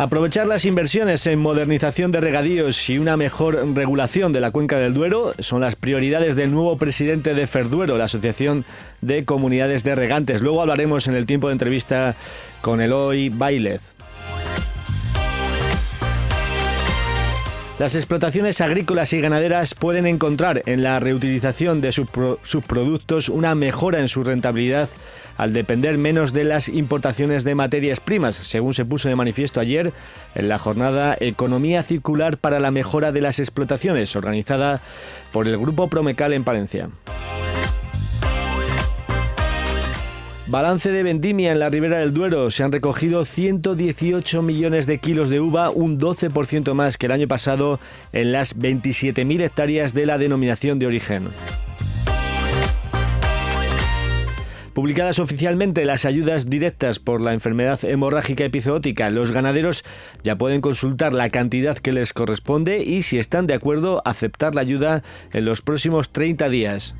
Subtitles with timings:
[0.00, 4.94] Aprovechar las inversiones en modernización de regadíos y una mejor regulación de la cuenca del
[4.94, 8.64] Duero son las prioridades del nuevo presidente de Ferduero, la Asociación
[9.02, 10.40] de Comunidades de Regantes.
[10.40, 12.14] Luego hablaremos en el tiempo de entrevista
[12.62, 13.92] con Eloy Bailez.
[17.80, 22.08] Las explotaciones agrícolas y ganaderas pueden encontrar en la reutilización de sus
[22.42, 24.90] subproductos una mejora en su rentabilidad
[25.38, 29.94] al depender menos de las importaciones de materias primas, según se puso de manifiesto ayer
[30.34, 34.82] en la jornada Economía Circular para la Mejora de las Explotaciones, organizada
[35.32, 36.90] por el Grupo Promecal en Palencia.
[40.50, 42.50] Balance de vendimia en la Ribera del Duero.
[42.50, 47.28] Se han recogido 118 millones de kilos de uva, un 12% más que el año
[47.28, 47.78] pasado
[48.12, 51.28] en las 27.000 hectáreas de la denominación de origen.
[54.72, 59.84] Publicadas oficialmente las ayudas directas por la enfermedad hemorrágica epizootica, los ganaderos
[60.24, 64.62] ya pueden consultar la cantidad que les corresponde y, si están de acuerdo, aceptar la
[64.62, 66.96] ayuda en los próximos 30 días.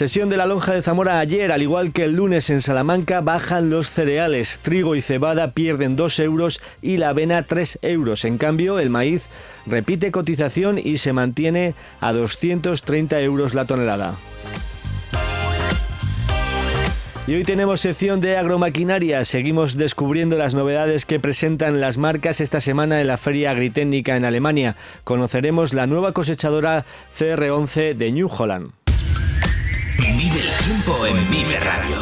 [0.00, 3.68] Sesión de la lonja de Zamora ayer, al igual que el lunes en Salamanca, bajan
[3.68, 4.58] los cereales.
[4.62, 8.24] Trigo y cebada pierden 2 euros y la avena 3 euros.
[8.24, 9.26] En cambio, el maíz
[9.66, 14.14] repite cotización y se mantiene a 230 euros la tonelada.
[17.26, 19.22] Y hoy tenemos sección de agromaquinaria.
[19.24, 24.24] Seguimos descubriendo las novedades que presentan las marcas esta semana en la Feria Agritécnica en
[24.24, 24.76] Alemania.
[25.04, 28.79] Conoceremos la nueva cosechadora CR11 de New Holland.
[30.64, 31.96] Tiempo en Vive Radio.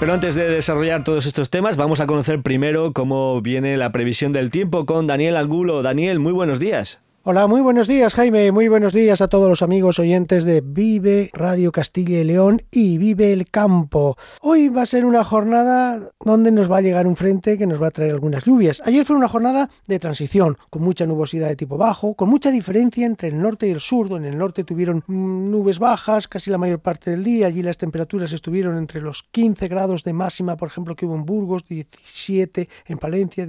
[0.00, 4.32] Pero antes de desarrollar todos estos temas, vamos a conocer primero cómo viene la previsión
[4.32, 5.82] del tiempo con Daniel Angulo.
[5.82, 7.00] Daniel, muy buenos días.
[7.26, 11.30] Hola, muy buenos días Jaime, muy buenos días a todos los amigos oyentes de Vive
[11.32, 14.18] Radio Castilla y León y Vive el Campo.
[14.42, 17.82] Hoy va a ser una jornada donde nos va a llegar un frente que nos
[17.82, 18.82] va a traer algunas lluvias.
[18.84, 23.06] Ayer fue una jornada de transición, con mucha nubosidad de tipo bajo, con mucha diferencia
[23.06, 26.58] entre el norte y el sur, donde en el norte tuvieron nubes bajas casi la
[26.58, 30.68] mayor parte del día, allí las temperaturas estuvieron entre los 15 grados de máxima, por
[30.68, 33.46] ejemplo, que hubo en Burgos, 17 en Palencia,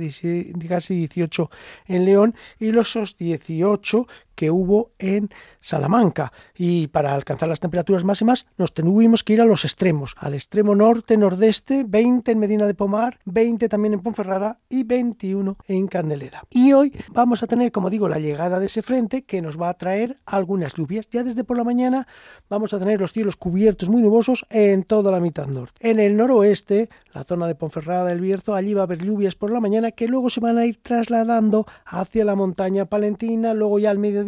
[0.69, 1.49] casi 18
[1.87, 5.29] en León, y los 18 18 que hubo en
[5.59, 6.31] Salamanca.
[6.55, 10.75] Y para alcanzar las temperaturas máximas nos tuvimos que ir a los extremos, al extremo
[10.75, 16.43] norte-nordeste, 20 en Medina de Pomar, 20 también en Ponferrada y 21 en Candelera.
[16.49, 19.69] Y hoy vamos a tener, como digo, la llegada de ese frente que nos va
[19.69, 21.09] a traer algunas lluvias.
[21.09, 22.07] Ya desde por la mañana
[22.49, 25.89] vamos a tener los cielos cubiertos muy nubosos en toda la mitad norte.
[25.89, 29.51] En el noroeste, la zona de Ponferrada del Bierzo, allí va a haber lluvias por
[29.51, 33.91] la mañana que luego se van a ir trasladando hacia la montaña palentina, luego ya
[33.91, 34.24] al mediodía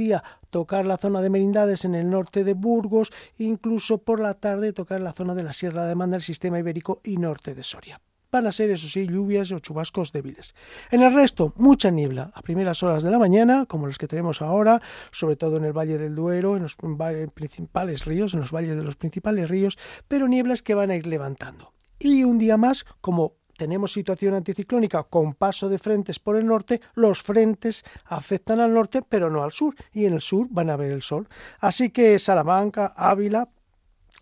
[0.50, 5.02] tocar la zona de Merindades en el norte de Burgos, incluso por la tarde tocar
[5.02, 8.02] la zona de la Sierra de Manda, el sistema ibérico y norte de Soria.
[8.30, 10.53] Van a ser, eso sí, lluvias o chubascos débiles.
[10.91, 14.41] En el resto, mucha niebla a primeras horas de la mañana, como los que tenemos
[14.41, 14.81] ahora,
[15.12, 16.75] sobre todo en el Valle del Duero, en los
[17.34, 19.78] principales ríos, en los valles de los principales ríos,
[20.09, 21.73] pero nieblas que van a ir levantando.
[21.99, 26.80] Y un día más, como tenemos situación anticiclónica con paso de frentes por el norte,
[26.94, 30.78] los frentes afectan al norte pero no al sur y en el sur van a
[30.78, 31.28] ver el sol.
[31.59, 33.50] Así que Salamanca, Ávila,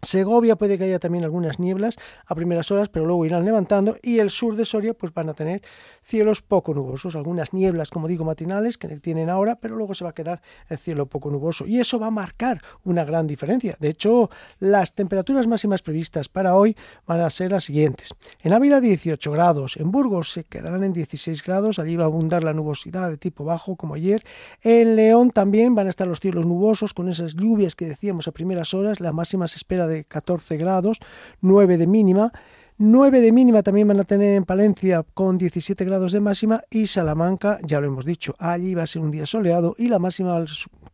[0.02, 4.20] Segovia puede que haya también algunas nieblas a primeras horas, pero luego irán levantando y
[4.20, 5.62] el sur de Soria pues van a tener
[6.04, 10.12] cielos poco nubosos, algunas nieblas, como digo, matinales que tienen ahora, pero luego se va
[10.12, 13.76] a quedar el cielo poco nuboso y eso va a marcar una gran diferencia.
[13.80, 16.76] De hecho, las temperaturas máximas previstas para hoy
[17.08, 18.14] van a ser las siguientes.
[18.42, 22.44] En Ávila 18 grados, en Burgos se quedarán en 16 grados, allí va a abundar
[22.44, 24.24] la nubosidad de tipo bajo como ayer.
[24.62, 28.32] En León también van a estar los cielos nubosos con esas lluvias que decíamos a
[28.32, 31.00] primeras horas, la máxima se espera de 14 grados,
[31.42, 32.32] 9 de mínima.
[32.78, 36.88] 9 de mínima también van a tener en Palencia con 17 grados de máxima y
[36.88, 40.44] Salamanca, ya lo hemos dicho, allí va a ser un día soleado y la máxima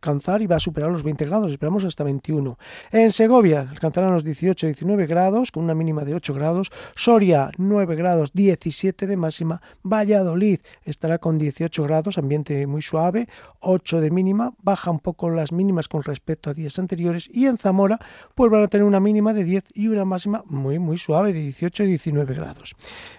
[0.02, 2.58] alcanzar y va a superar los 20 grados, esperamos hasta 21.
[2.90, 8.32] En Segovia alcanzarán los 18-19 grados con una mínima de 8 grados, Soria 9 grados
[8.32, 13.28] 17 de máxima, Valladolid estará con 18 grados, ambiente muy suave,
[13.60, 17.56] 8 de mínima, baja un poco las mínimas con respecto a días anteriores y en
[17.56, 18.00] Zamora
[18.34, 21.40] pues van a tener una mínima de 10 y una máxima muy muy suave de
[21.42, 22.74] 18 y 19 grados.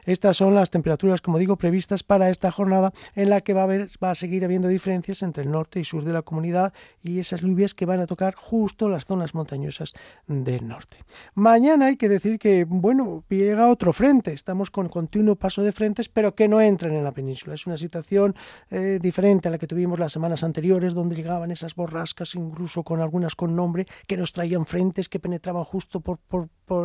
[0.06, 3.64] Estas son las temperaturas, como digo, previstas para esta jornada en la que va a,
[3.64, 7.20] haber, va a seguir habiendo diferencias entre el norte y sur de la comunidad y
[7.20, 9.94] esas lluvias que van a tocar justo las zonas montañosas
[10.28, 10.98] del norte.
[11.36, 14.34] Mañana hay que decir que, bueno, llega otro frente.
[14.34, 17.56] Estamos con continuo paso de frentes, pero que no entran en la península.
[17.56, 18.36] Es una situación
[18.70, 23.02] eh, diferente a la que tuvimos las semanas anteriores, donde llegaban esas borrascas, incluso con
[23.02, 26.20] algunas con nombre, que nos traían frentes que penetraban justo por,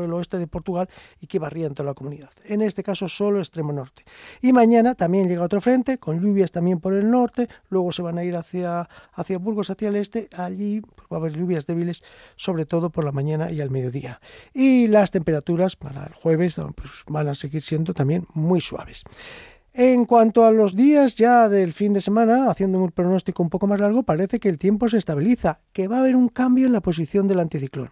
[0.02, 0.88] el oeste de Portugal
[1.20, 2.30] y que barrían toda la comunidad.
[2.44, 4.04] En este caso solo extremo norte.
[4.42, 8.18] Y mañana también llega otro frente, con lluvias también por el norte, luego se van
[8.18, 12.02] a ir hacia, hacia Burgos, hacia el este, allí va a haber lluvias débiles,
[12.36, 14.20] sobre todo por la mañana y al mediodía.
[14.52, 19.04] Y las temperaturas para el jueves pues, van a seguir siendo también muy suaves.
[19.72, 23.66] En cuanto a los días ya del fin de semana, haciendo un pronóstico un poco
[23.66, 26.72] más largo, parece que el tiempo se estabiliza, que va a haber un cambio en
[26.72, 27.90] la posición del anticiclón.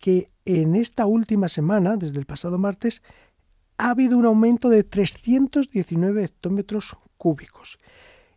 [0.00, 3.02] que en esta última semana, desde el pasado martes,
[3.76, 7.78] ha habido un aumento de 319 hectómetros cúbicos.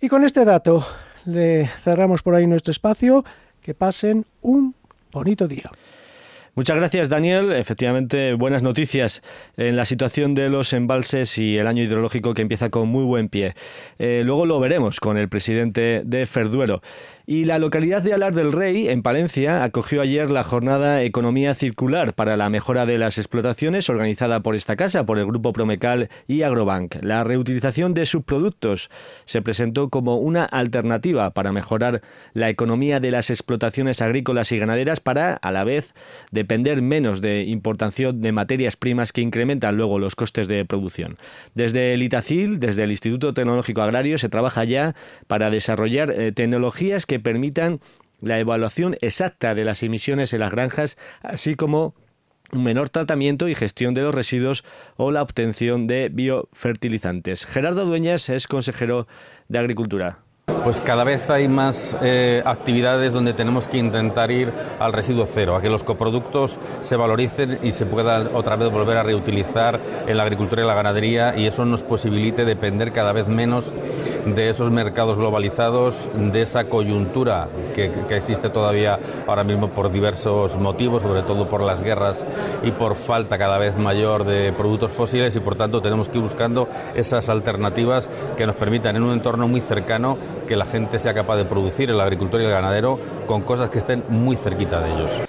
[0.00, 0.84] Y con este dato
[1.24, 3.24] le cerramos por ahí nuestro espacio.
[3.62, 4.76] Que pasen un
[5.10, 5.72] bonito día.
[6.56, 7.52] Muchas gracias, Daniel.
[7.52, 9.22] Efectivamente, buenas noticias
[9.58, 13.28] en la situación de los embalses y el año hidrológico que empieza con muy buen
[13.28, 13.52] pie.
[13.98, 16.80] Eh, luego lo veremos con el presidente de Ferduero.
[17.28, 22.14] Y la localidad de Alar del Rey, en Palencia, acogió ayer la jornada Economía Circular
[22.14, 26.42] para la mejora de las explotaciones organizada por esta casa, por el Grupo Promecal y
[26.42, 27.02] Agrobank.
[27.02, 28.90] La reutilización de subproductos
[29.24, 32.00] se presentó como una alternativa para mejorar
[32.32, 35.96] la economía de las explotaciones agrícolas y ganaderas para, a la vez,
[36.30, 41.16] depender menos de importación de materias primas que incrementan luego los costes de producción.
[41.56, 44.94] Desde el ITACIL, desde el Instituto Tecnológico Agrario, se trabaja ya
[45.26, 47.80] para desarrollar eh, tecnologías que permitan
[48.20, 51.94] la evaluación exacta de las emisiones en las granjas, así como
[52.52, 54.64] un menor tratamiento y gestión de los residuos
[54.96, 57.46] o la obtención de biofertilizantes.
[57.46, 59.06] Gerardo Dueñas es consejero
[59.48, 60.20] de Agricultura.
[60.62, 65.56] Pues cada vez hay más eh, actividades donde tenemos que intentar ir al residuo cero,
[65.56, 70.16] a que los coproductos se valoricen y se puedan otra vez volver a reutilizar en
[70.16, 73.72] la agricultura y la ganadería y eso nos posibilite depender cada vez menos
[74.26, 81.02] de esos mercados globalizados, de esa coyuntura que, existe todavía ahora mismo por diversos motivos,
[81.02, 82.24] sobre todo por las guerras
[82.62, 86.24] y por falta cada vez mayor de productos fósiles y por tanto tenemos que ir
[86.24, 90.16] buscando esas alternativas que nos permitan en un entorno muy cercano
[90.48, 93.78] que la gente sea capaz de producir el agricultor y el ganadero con cosas que
[93.78, 95.25] estén muy cerquita de ellos.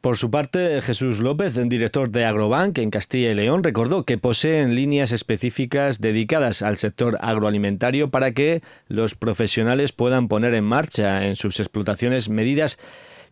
[0.00, 4.76] Por su parte, Jesús López, director de Agrobank en Castilla y León, recordó que poseen
[4.76, 11.34] líneas específicas dedicadas al sector agroalimentario para que los profesionales puedan poner en marcha en
[11.34, 12.78] sus explotaciones medidas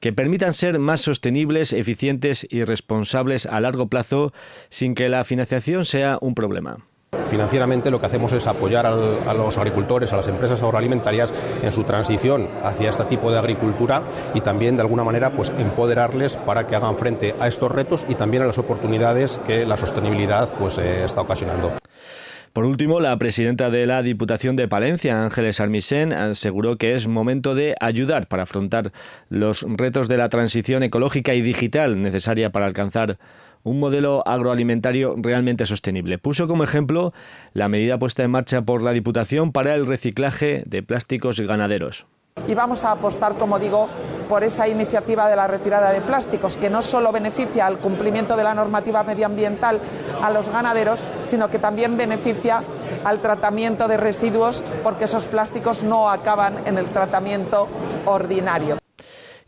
[0.01, 4.33] que permitan ser más sostenibles, eficientes y responsables a largo plazo
[4.69, 6.85] sin que la financiación sea un problema.
[7.29, 11.33] Financieramente lo que hacemos es apoyar a los agricultores, a las empresas agroalimentarias
[11.63, 14.03] en su transición hacia este tipo de agricultura
[14.35, 18.15] y también de alguna manera pues empoderarles para que hagan frente a estos retos y
[18.15, 21.73] también a las oportunidades que la sostenibilidad pues eh, está ocasionando.
[22.57, 27.55] Por último, la presidenta de la Diputación de Palencia, Ángeles Armisen, aseguró que es momento
[27.55, 28.93] de ayudar para afrontar
[29.29, 33.19] los retos de la transición ecológica y digital necesaria para alcanzar
[33.67, 36.19] un modelo agroalimentario realmente sostenible.
[36.19, 37.13] Puso como ejemplo
[37.53, 42.07] la medida puesta en marcha por la Diputación para el reciclaje de plásticos ganaderos.
[42.47, 43.89] Y vamos a apostar, como digo,
[44.29, 48.45] por esa iniciativa de la retirada de plásticos, que no solo beneficia al cumplimiento de
[48.45, 49.81] la normativa medioambiental
[50.23, 52.63] a los ganaderos, sino que también beneficia
[53.05, 57.67] al tratamiento de residuos, porque esos plásticos no acaban en el tratamiento
[58.05, 58.77] ordinario.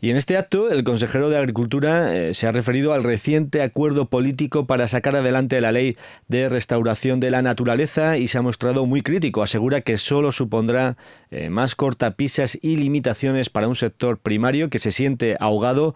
[0.01, 4.05] Y en este acto, el consejero de Agricultura eh, se ha referido al reciente acuerdo
[4.05, 5.97] político para sacar adelante la ley
[6.29, 9.43] de restauración de la naturaleza y se ha mostrado muy crítico.
[9.43, 10.95] Asegura que solo supondrá
[11.31, 15.95] eh, más cortapisas y limitaciones para un sector primario que se siente ahogado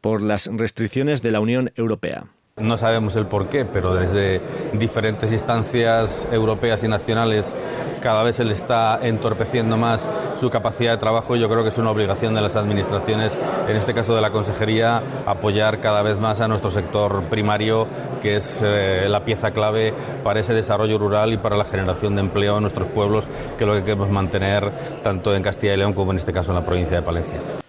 [0.00, 2.28] por las restricciones de la Unión Europea.
[2.58, 4.38] No sabemos el por qué, pero desde
[4.74, 7.56] diferentes instancias europeas y nacionales
[8.02, 10.06] cada vez se le está entorpeciendo más
[10.38, 11.34] su capacidad de trabajo.
[11.34, 13.34] Yo creo que es una obligación de las administraciones,
[13.66, 17.86] en este caso de la Consejería, apoyar cada vez más a nuestro sector primario,
[18.20, 22.20] que es eh, la pieza clave para ese desarrollo rural y para la generación de
[22.20, 24.70] empleo en nuestros pueblos, que es lo que queremos mantener
[25.02, 27.61] tanto en Castilla y León como en este caso en la provincia de Palencia.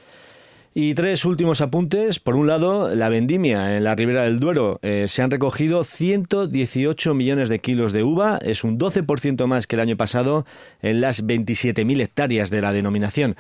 [0.76, 2.20] Y tres últimos apuntes.
[2.20, 4.80] Por un lado, la vendimia en la Ribera del Duero.
[4.82, 9.76] Eh, se han recogido 118 millones de kilos de uva, es un 12% más que
[9.76, 10.48] el año pasado
[10.82, 13.36] en las 27.000 hectáreas de la denominación.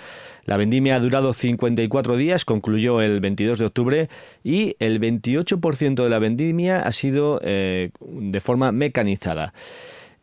[0.46, 4.10] La vendimia ha durado 54 días, concluyó el 22 de octubre
[4.44, 9.54] y el 28% de la vendimia ha sido eh, de forma mecanizada.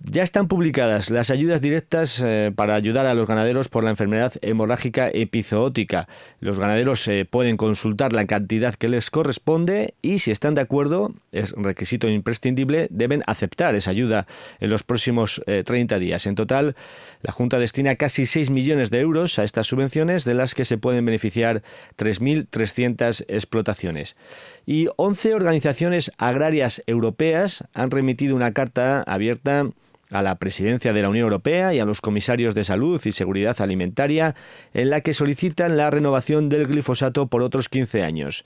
[0.02, 4.33] Ya están publicadas las ayudas directas eh, para ayudar a los ganaderos por la enfermedad
[4.40, 6.09] hemorrágica epizootica.
[6.40, 11.12] Los ganaderos eh, pueden consultar la cantidad que les corresponde y si están de acuerdo,
[11.33, 14.26] es requisito imprescindible, deben aceptar esa ayuda
[14.59, 16.26] en los próximos 30 eh, días.
[16.26, 16.76] En total,
[17.21, 20.78] la Junta destina casi 6 millones de euros a estas subvenciones, de las que se
[20.78, 21.62] pueden beneficiar
[21.99, 24.16] 3.300 explotaciones.
[24.64, 29.66] Y 11 organizaciones agrarias europeas han remitido una carta abierta
[30.10, 33.60] a la presidencia de la Unión Europea y a los comisarios de salud y seguridad
[33.60, 34.34] alimentaria
[34.74, 38.44] en la que solicitan la renovación del glifosato por otros 15 años.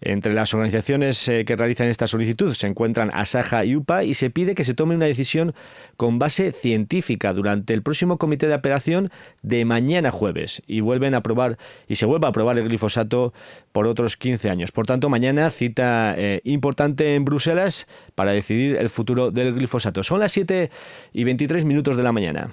[0.00, 4.30] Entre las organizaciones eh, que realizan esta solicitud se encuentran Asaja y UPA y se
[4.30, 5.54] pide que se tome una decisión
[5.96, 9.10] con base científica durante el próximo comité de apelación
[9.42, 13.32] de mañana jueves y vuelven a aprobar y se vuelva a aprobar el glifosato
[13.72, 14.72] por otros 15 años.
[14.72, 20.02] Por tanto, mañana cita eh, importante en Bruselas para decidir el futuro del glifosato.
[20.02, 20.70] Son las 7
[21.12, 22.50] y 23 minutos de la mañana.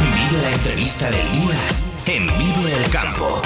[0.00, 1.54] Vive la entrevista del día
[2.06, 3.42] en Vivo el Campo.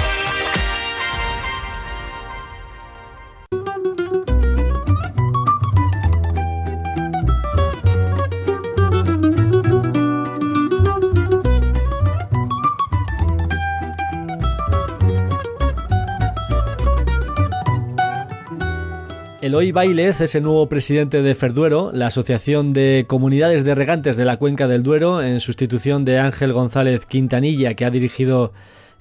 [19.47, 24.25] Eloy Bailez es el nuevo presidente de Ferduero, la Asociación de Comunidades de Regantes de
[24.25, 28.53] la Cuenca del Duero, en sustitución de Ángel González Quintanilla, que ha dirigido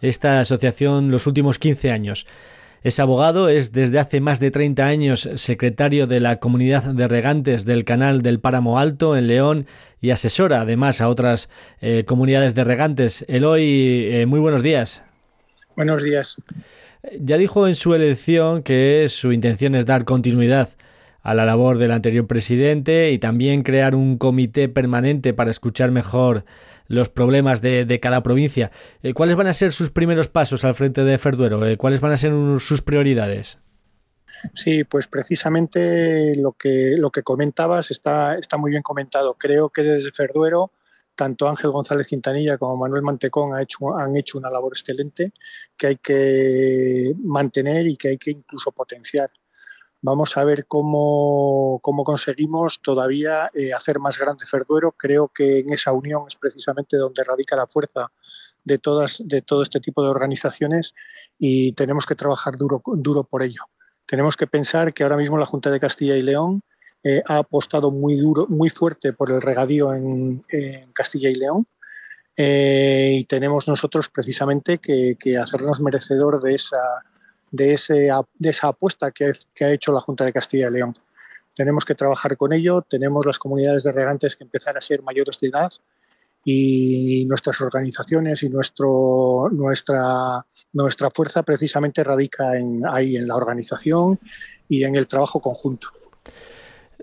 [0.01, 2.27] esta asociación los últimos 15 años.
[2.83, 7.65] Es abogado, es desde hace más de 30 años secretario de la Comunidad de Regantes
[7.65, 9.65] del Canal del Páramo Alto en León
[9.99, 11.49] y asesora además a otras
[11.81, 13.25] eh, comunidades de regantes.
[13.27, 15.01] Eloy, eh, muy buenos días.
[15.75, 16.37] Buenos días.
[17.19, 20.69] Ya dijo en su elección que su intención es dar continuidad
[21.21, 26.45] a la labor del anterior presidente y también crear un comité permanente para escuchar mejor
[26.87, 28.71] los problemas de, cada provincia.
[29.01, 31.65] Eh, ¿Cuáles van a ser sus primeros pasos al frente de Ferduero?
[31.65, 33.57] Eh, ¿Cuáles van a ser sus prioridades?
[34.53, 39.35] Sí, pues precisamente lo que, lo que comentabas está, está muy bien comentado.
[39.35, 40.71] Creo que desde Ferduero
[41.15, 45.31] tanto Ángel González Quintanilla como Manuel Mantecón ha hecho, han hecho una labor excelente
[45.77, 49.31] que hay que mantener y que hay que incluso potenciar.
[50.01, 54.91] Vamos a ver cómo, cómo conseguimos todavía eh, hacer más grande Ferduero.
[54.91, 58.11] Creo que en esa unión es precisamente donde radica la fuerza
[58.63, 60.93] de, todas, de todo este tipo de organizaciones
[61.39, 63.63] y tenemos que trabajar duro, duro por ello.
[64.05, 66.61] Tenemos que pensar que ahora mismo la Junta de Castilla y León
[67.07, 70.43] eh, ha apostado muy duro, muy fuerte por el regadío en,
[70.91, 71.67] Castilla y León.
[72.35, 77.05] y tenemos nosotros precisamente que, hacernos merecedor de esa,
[77.51, 80.93] de, esa apuesta que, ha hecho la Junta de Castilla y León.
[81.53, 85.39] Tenemos que trabajar con ello, tenemos las comunidades de regantes que empezar a ser mayores
[85.39, 85.71] de edad
[86.43, 90.43] y nuestras organizaciones y nuestro, nuestra,
[90.73, 92.51] nuestra fuerza precisamente radica
[92.91, 94.19] ahí, en la organización
[94.67, 95.89] y en el trabajo conjunto.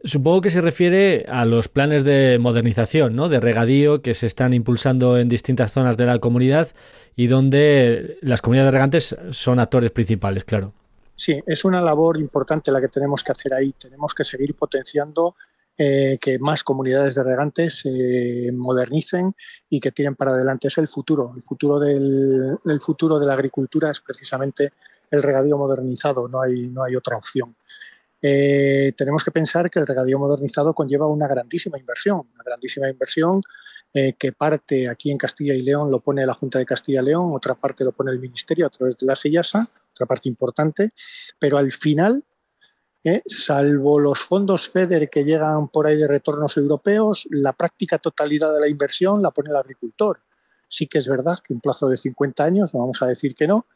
[0.04, 3.28] Supongo que se refiere a los planes de modernización, ¿no?
[3.28, 6.68] de regadío que se están impulsando en distintas zonas de la comunidad
[7.14, 10.72] y donde las comunidades de regantes son actores principales, claro.
[11.14, 13.74] Sí, es una labor importante la que tenemos que hacer ahí.
[13.78, 15.36] Tenemos que seguir potenciando
[15.78, 19.34] eh, que más comunidades de regantes se modernicen
[19.70, 20.68] y que tiren para adelante.
[20.68, 21.32] Es el futuro.
[21.36, 24.72] El futuro, del, futuro de la agricultura es precisamente
[25.10, 27.54] el regadío modernizado, no hay, no hay otra opción.
[28.24, 33.42] Eh, tenemos que pensar que el regadío modernizado conlleva una grandísima inversión, una grandísima inversión
[33.92, 37.06] eh, que parte aquí en Castilla y León lo pone la Junta de Castilla y
[37.06, 40.90] León, otra parte lo pone el Ministerio a través de la SEIASA, otra parte importante,
[41.38, 42.24] pero al final
[43.04, 43.22] ¿eh?
[43.26, 48.60] salvo los fondos FEDER que llegan por ahí de retornos europeos, la práctica totalidad de
[48.60, 50.20] la inversión la pone el agricultor.
[50.68, 53.46] Sí que es verdad que en plazo de 50 años, no vamos a decir que
[53.46, 53.66] no,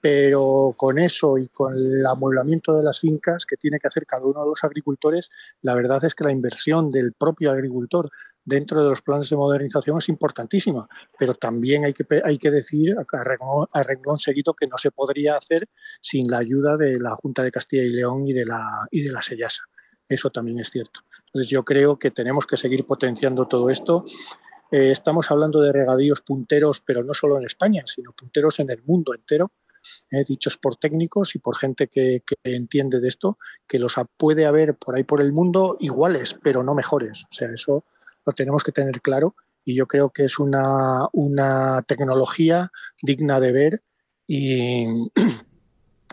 [0.00, 4.24] pero con eso y con el amueblamiento de las fincas que tiene que hacer cada
[4.24, 5.28] uno de los agricultores,
[5.62, 8.10] la verdad es que la inversión del propio agricultor
[8.44, 10.88] dentro de los planes de modernización es importantísima,
[11.18, 15.68] pero también hay que, hay que decir a renglón, seguido que no se podría hacer
[16.00, 19.12] sin la ayuda de la Junta de Castilla y León y de la, y de
[19.12, 19.62] la Sellasa.
[20.08, 21.00] Eso también es cierto.
[21.26, 24.04] Entonces yo creo que tenemos que seguir potenciando todo esto.
[24.72, 28.82] Eh, estamos hablando de regadíos punteros, pero no solo en España, sino punteros en el
[28.82, 29.52] mundo entero,
[30.10, 34.76] eh, dichos por técnicos y por gente que, entiende de esto, que los puede haber
[34.76, 37.24] por ahí por el mundo iguales, pero no mejores.
[37.30, 37.84] O sea, eso
[38.24, 39.34] lo tenemos que tener claro
[39.64, 42.70] y yo creo que es una, una tecnología
[43.02, 43.82] digna de ver
[44.26, 44.86] y,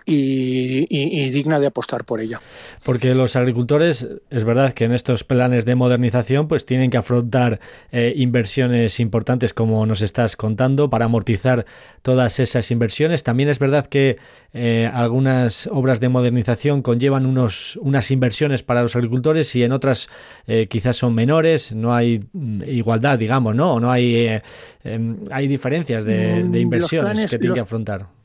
[0.10, 2.40] y, digna de apostar por ella.
[2.86, 7.60] Porque los agricultores, es verdad que en estos planes de modernización, pues tienen que afrontar
[7.91, 11.65] eh, inversiones importantes, como nos estás contando, para amortizar
[12.02, 13.24] todas esas inversiones.
[13.24, 14.17] También es verdad que
[14.54, 20.10] eh, algunas obras de modernización conllevan unos, unas inversiones para los agricultores y en otras
[20.48, 23.74] eh, quizás son menores, no hay mm, igualdad, digamos, ¿no?
[23.74, 24.39] O no hay,
[24.86, 28.16] em, hay diferencias de, mm, inversiones que tienen que afrontar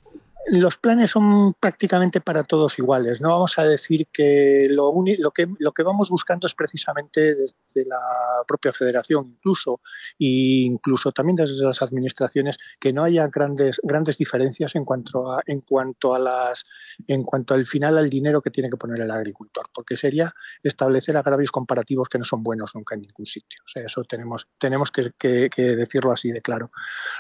[0.47, 3.21] los planes son prácticamente para todos iguales.
[3.21, 7.87] No vamos a decir que lo, lo, que lo que vamos buscando es precisamente desde
[7.87, 7.99] la
[8.47, 9.81] propia federación, incluso,
[10.19, 15.43] e incluso también desde las administraciones, que no haya grandes, grandes diferencias en cuanto a,
[15.47, 16.65] en cuanto a las,
[17.07, 21.17] en cuanto al final al dinero que tiene que poner el agricultor, porque sería establecer
[21.17, 23.61] agravios comparativos que no son buenos nunca en ningún sitio.
[23.65, 25.13] O sea, eso tenemos, tenemos que,
[25.57, 26.71] decirlo así de claro.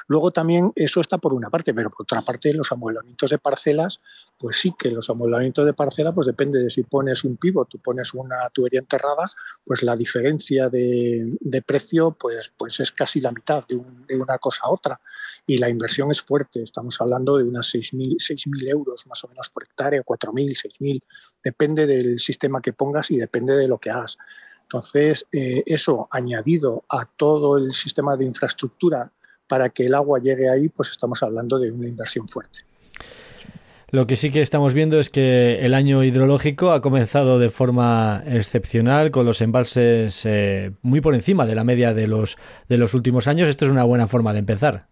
[0.08, 2.72] Luego también eso está por una parte, pero por otra parte los
[3.30, 3.98] de parcelas,
[4.38, 7.78] pues sí que los amueblamientos de parcela, pues depende de si pones un pivot, tú
[7.78, 9.30] pones una tubería enterrada,
[9.64, 13.76] pues la diferencia de, precio pues, pues es casi la mitad de,
[14.16, 15.00] una cosa a otra.
[15.46, 19.64] Y la inversión es fuerte, estamos hablando de unas 6.000 euros más o menos por
[19.64, 20.32] hectárea, 4.000,
[20.80, 21.00] 6.000,
[21.42, 24.18] depende del sistema que pongas y depende de lo que hagas.
[24.62, 29.12] Entonces, eh, eso añadido a todo el sistema de infraestructura
[29.46, 32.71] para que el agua llegue ahí, pues estamos hablando de una inversión fuerte.
[33.88, 38.22] Lo que sí que estamos viendo es que el año hidrológico ha comenzado de forma
[38.26, 42.38] excepcional, con los embalses eh, muy por encima de la media de los,
[42.70, 43.50] de los últimos años.
[43.50, 44.86] Esto es una buena forma de empezar.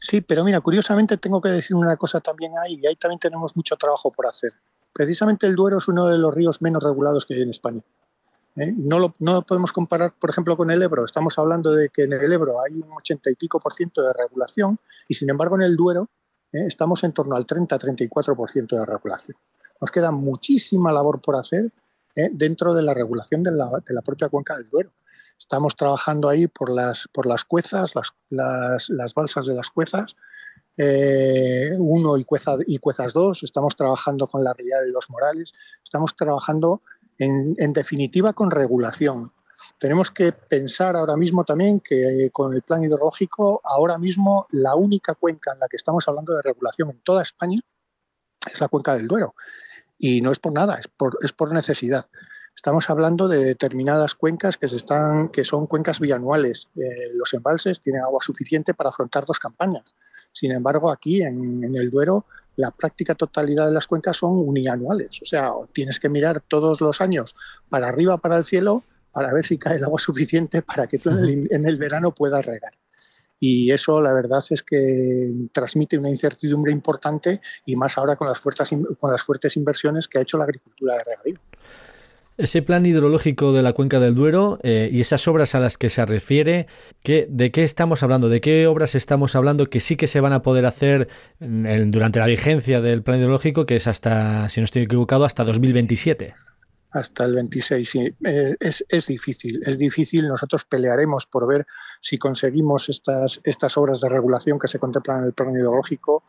[0.00, 3.56] Sí, pero mira, curiosamente tengo que decir una cosa también ahí, y ahí también tenemos
[3.56, 4.52] mucho trabajo por hacer.
[4.92, 7.82] Precisamente el Duero es uno de los ríos menos regulados que hay en España.
[8.54, 8.72] ¿eh?
[8.76, 11.04] No, lo, no lo podemos comparar, por ejemplo, con el Ebro.
[11.04, 14.12] Estamos hablando de que en el Ebro hay un ochenta y pico por ciento de
[14.12, 16.08] regulación y, sin embargo, en el Duero
[16.52, 16.64] ¿eh?
[16.66, 19.36] estamos en torno al 30-34% de regulación.
[19.80, 21.72] Nos queda muchísima labor por hacer
[22.14, 22.30] ¿eh?
[22.32, 24.92] dentro de la regulación de la, propia cuenca del Duero.
[25.38, 27.92] Estamos trabajando ahí por las, por las cuezas,
[28.30, 30.16] las, balsas de las cuezas,
[30.76, 32.26] eh, uno y,
[32.66, 36.82] y cuezas dos, estamos trabajando con la Ría y los Morales, estamos trabajando
[37.18, 39.32] en, en definitiva con regulación,
[39.78, 44.74] tenemos que pensar ahora mismo también que eh, con el plan hidrológico, ahora mismo la
[44.74, 47.58] única cuenca en la que estamos hablando de regulación en toda España
[48.46, 49.34] es la cuenca del Duero.
[49.98, 52.06] Y no es por nada, es por, es por necesidad.
[52.54, 56.68] Estamos hablando de determinadas cuencas que, se están, que son cuencas bianuales.
[56.76, 59.94] Eh, los embalses tienen agua suficiente para afrontar dos campañas.
[60.32, 62.26] Sin embargo, aquí en, en, el Duero,
[62.56, 65.20] la práctica totalidad de las cuencas son unianuales.
[65.22, 67.34] O sea, tienes que mirar todos los años
[67.68, 68.82] para arriba, para el cielo,
[69.18, 72.72] para ver si cae el agua suficiente para que tú en el, verano puedas regar.
[73.40, 78.38] y eso la verdad es que transmite una incertidumbre importante y más ahora con las
[78.38, 81.40] fuertes, con las fuertes inversiones que ha hecho la agricultura de regadío.
[82.36, 85.90] Ese plan hidrológico de la cuenca del Duero eh, y esas obras a las que
[85.90, 86.68] se refiere,
[87.02, 88.28] ¿de qué estamos hablando?
[88.28, 91.08] ¿De qué obras estamos hablando que sí que se van a poder hacer
[91.40, 96.34] durante la vigencia del plan hidrológico, que es hasta, si no estoy equivocado, hasta 2027?
[96.90, 97.88] Hasta el 26.
[97.88, 100.28] Sí, eh, es, es, difícil, es difícil.
[100.28, 101.66] Nosotros pelearemos por ver
[102.00, 106.24] si conseguimos estas, estas obras de regulación que se contemplan en el plan hidrológico.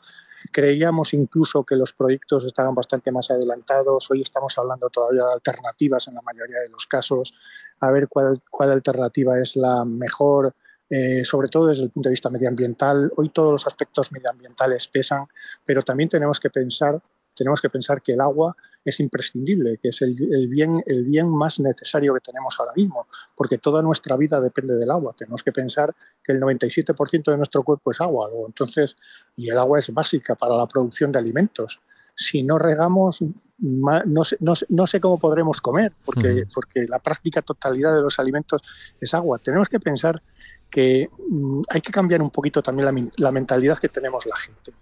[0.51, 4.09] Creíamos incluso que los proyectos estaban bastante más adelantados.
[4.09, 7.33] Hoy estamos hablando todavía de alternativas en la mayoría de los casos,
[7.81, 10.53] a ver cuál, cuál alternativa es la mejor.
[10.91, 13.11] Eh, sobre todo desde el punto de vista medioambiental.
[13.15, 15.27] Hoy todos los aspectos medioambientales pesan,
[15.63, 16.99] pero también tenemos que pensar
[17.39, 20.13] tenemos que pensar que el agua es imprescindible, que es el,
[20.49, 24.91] bien, el bien más necesario que tenemos ahora mismo, porque toda nuestra vida depende del
[24.91, 25.15] agua.
[25.17, 28.97] Tenemos que pensar que el 97% de nuestro cuerpo es agua, entonces,
[29.37, 31.79] y el agua es básica para la producción de alimentos.
[32.13, 33.23] Si no regamos,
[33.59, 38.61] no sé, no sé, cómo podremos comer, porque, porque la práctica totalidad de los alimentos
[38.99, 39.39] es agua.
[39.39, 40.21] Tenemos que pensar
[40.69, 44.73] que mm, hay que cambiar un poquito también la, la mentalidad que tenemos la gente.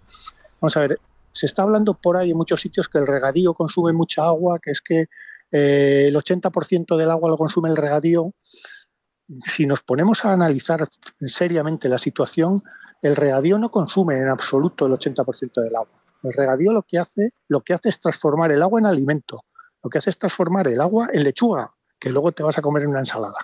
[0.60, 1.00] Vamos a ver,
[1.38, 4.72] se está hablando por ahí en muchos sitios que el regadío consume mucha agua, que
[4.72, 5.06] es que
[5.52, 8.32] eh, el 80% del agua lo consume el regadío.
[9.44, 10.88] Si nos ponemos a analizar
[11.20, 12.64] seriamente la situación,
[13.02, 16.02] el regadío no consume en absoluto el 80% del agua.
[16.24, 19.44] El regadío lo que hace, lo que hace es transformar el agua en alimento.
[19.80, 22.82] Lo que hace es transformar el agua en lechuga, que luego te vas a comer
[22.82, 23.38] en una ensalada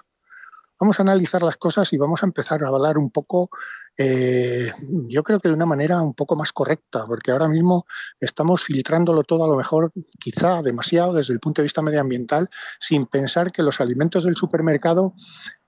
[0.78, 3.50] vamos a analizar las cosas y vamos a empezar a hablar un poco,
[3.96, 4.72] eh,
[5.08, 7.86] yo creo que de una manera un poco más correcta, porque ahora mismo
[8.20, 12.48] estamos filtrándolo todo a lo mejor quizá demasiado desde el punto de vista medioambiental,
[12.80, 15.14] sin pensar que los alimentos del supermercado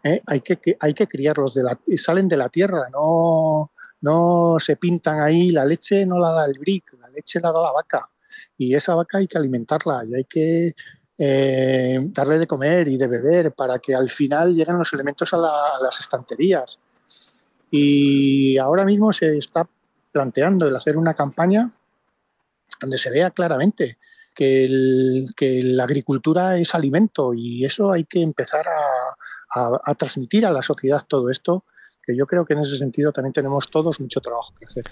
[0.03, 4.77] eh, hay, que, hay que criarlos, de la, salen de la tierra, no, no se
[4.77, 8.11] pintan ahí, la leche no la da el brick, la leche la da la vaca.
[8.59, 10.75] Y esa vaca hay que alimentarla y hay que
[11.19, 15.39] eh, darle de comer y de beber para que al final lleguen los elementos a,
[15.39, 16.79] las estanterías.
[17.71, 19.69] Y ahora mismo se está
[20.13, 21.71] planteando el hacer una campaña
[22.81, 23.99] donde se vea claramente
[24.35, 31.03] que, la agricultura es alimento y eso hay que empezar a transmitir a la sociedad
[31.09, 31.65] todo esto,
[32.03, 34.85] que yo creo que en ese sentido también tenemos todos mucho trabajo que hacer.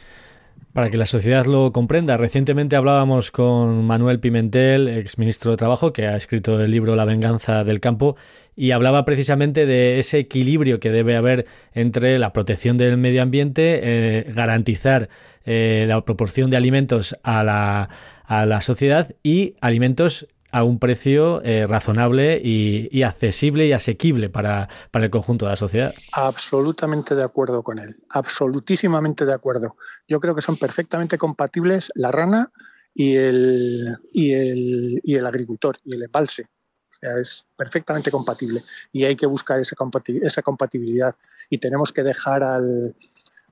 [0.74, 5.92] Para que la sociedad lo comprenda, recientemente hablábamos con Manuel Pimentel, ex ministro de Trabajo,
[5.92, 8.16] que ha escrito el libro La venganza del campo,
[8.56, 13.78] y hablaba precisamente de ese equilibrio que debe haber entre la protección del medio ambiente,
[13.84, 15.08] eh, garantizar
[15.44, 17.88] eh, la proporción de alimentos a la,
[18.24, 24.68] a la sociedad y alimentos a un precio eh, razonable y, accesible y asequible para,
[24.92, 25.92] el conjunto de la sociedad.
[26.12, 29.76] Absolutamente de acuerdo con él, absolutísimamente de acuerdo.
[30.06, 32.52] Yo creo que son perfectamente compatibles la rana
[32.94, 36.42] y el, y el, y el agricultor y el embalse.
[36.42, 38.62] O sea, es perfectamente compatible
[38.92, 39.74] y hay que buscar esa,
[40.22, 41.16] esa compatibilidad
[41.50, 42.94] y tenemos que dejar al,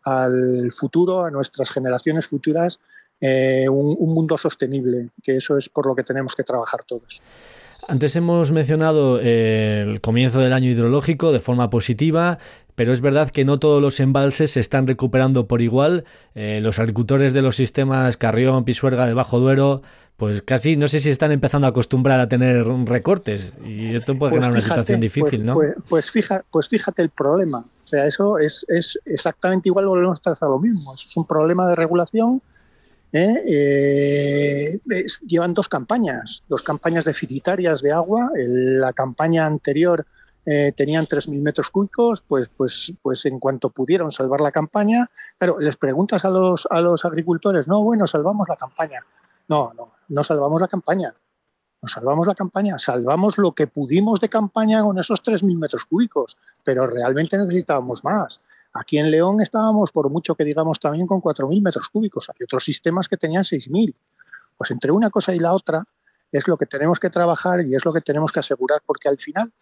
[0.04, 2.78] al futuro, a nuestras generaciones futuras,
[3.24, 7.22] eh, un, mundo sostenible, que eso es por lo que tenemos que trabajar todos.
[7.86, 12.38] Antes hemos mencionado eh, el comienzo del año hidrológico de forma positiva,
[12.74, 16.04] pero es verdad que no todos los embalses se están recuperando por igual.
[16.34, 19.82] Eh, los agricultores de los sistemas Carrión, Pisuerga, del Bajo Duero,
[20.16, 24.32] pues casi no sé si están empezando a acostumbrar a tener recortes y esto puede
[24.32, 25.52] pues generar una situación difícil, pues, ¿no?
[25.52, 27.64] Pues, pues, fija, pues fíjate el problema.
[27.84, 30.92] O sea, eso es, es exactamente igual, volvemos a lo mismo.
[30.94, 32.42] es un problema de regulación
[33.12, 34.80] ¿eh?
[34.86, 38.30] Eh, llevan dos campañas, dos campañas deficitarias de agua.
[38.34, 40.06] la campaña anterior
[40.44, 45.60] eh, tenían 3.000 metros cúbicos, pues, pues, pues en cuanto pudieron salvar la campaña, claro,
[45.60, 49.00] les preguntas a los, a los agricultores, no, bueno, salvamos la campaña.
[49.48, 51.14] No, no, no salvamos la campaña.
[51.80, 56.36] No salvamos la campaña, salvamos lo que pudimos de campaña con esos 3.000 metros cúbicos,
[56.62, 58.40] pero realmente necesitábamos más.
[58.74, 62.28] Aquí en León estábamos, por mucho que digamos, también con 4.000 metros cúbicos.
[62.30, 63.94] Hay otros sistemas que tenían 6.000.
[64.56, 65.84] Pues entre una cosa y la otra
[66.30, 69.18] es lo que tenemos que trabajar y es lo que tenemos que asegurar, porque al
[69.18, 69.52] final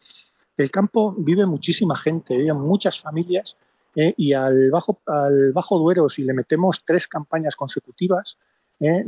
[0.57, 3.57] el campo vive muchísima gente, viven muchas familias
[3.97, 8.39] eh, y al bajo, al bajo Duero, si le metemos tres campañas consecutivas,
[8.79, 9.05] eh,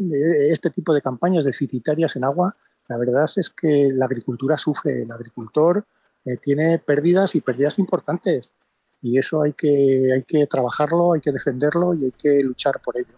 [0.51, 2.57] este tipo de campañas deficitarias en agua,
[2.89, 5.85] la verdad es que la agricultura sufre, el agricultor
[6.25, 8.51] eh, tiene pérdidas y pérdidas importantes
[9.03, 12.97] y eso hay que, hay que trabajarlo, hay que defenderlo y hay que luchar por
[12.97, 13.15] ello,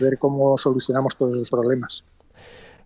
[0.00, 2.02] ver cómo solucionamos todos esos problemas.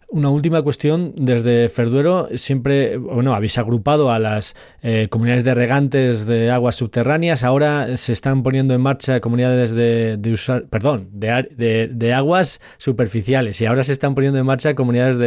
[0.08, 6.26] Una última cuestión, desde Ferduero siempre, bueno, habéis agrupado a las eh, comunidades de regantes
[6.26, 10.16] de aguas subterráneas, ahora se están poniendo en marcha comunidades de,
[10.70, 15.18] perdón, de, de, aguas superficiales y ahora se están poniendo en marcha comunidades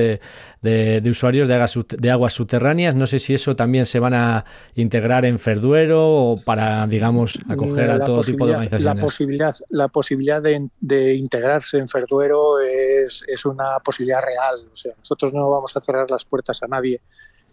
[0.61, 2.95] de, usuarios de aguas, de aguas subterráneas.
[2.95, 7.91] No sé si eso también se van a integrar en Ferduero o para, digamos, acoger
[7.91, 8.95] a todo tipo de organizaciones.
[8.95, 14.93] La posibilidad, la posibilidad de, integrarse en Ferduero es, es una posibilidad real o sea,
[14.97, 17.01] nosotros no vamos a cerrar las puertas a nadie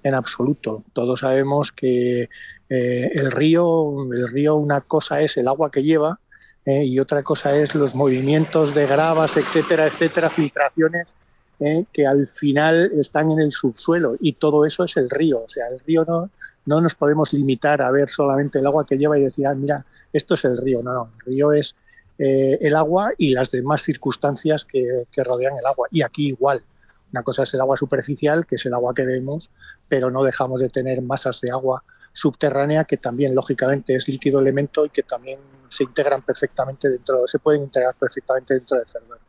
[0.07, 0.85] en absoluto.
[0.93, 2.29] Todos sabemos que
[2.69, 6.19] eh, el río, el río una cosa es el agua que lleva
[6.65, 11.15] eh, y otra cosa es los movimientos de gravas, etcétera, etcétera, filtraciones
[11.59, 15.43] eh, que al final están en el subsuelo y todo eso es el río.
[15.45, 16.31] O sea, el río no,
[16.67, 19.85] no nos podemos limitar a ver solamente el agua que lleva y decir, ah, mira,
[20.13, 20.83] esto es el río.
[20.83, 21.75] No, no, el río es
[22.19, 25.87] el agua y las demás circunstancias que rodean el agua.
[25.91, 26.65] Y aquí igual.
[27.13, 29.51] Una cosa es el agua superficial, que es el agua que vemos,
[29.89, 34.87] pero no dejamos de tener masas de agua subterránea que también lógicamente es líquido elemento
[34.87, 35.39] y que también
[35.69, 39.23] se integran perfectamente dentro, se pueden integrar perfectamente dentro del Ferduero.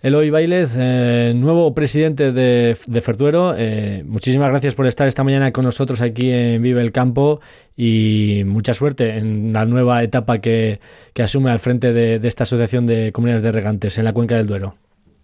[0.00, 5.52] Eloy Bailez, eh, nuevo presidente de, de Ferduero, eh, muchísimas gracias por estar esta mañana
[5.52, 7.40] con nosotros aquí en Vive el Campo
[7.76, 10.80] y mucha suerte en la nueva etapa que,
[11.20, 14.46] asume al frente de, de esta Asociación de Comunidades de Regantes en la Cuenca del
[14.46, 14.76] Duero.